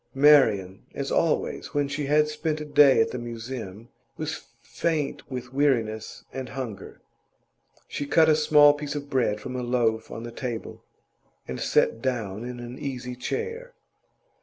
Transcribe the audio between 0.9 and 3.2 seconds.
as always when she had spent a day at the